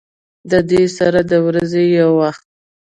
[0.51, 2.45] د دې سره د ورځې يو وخت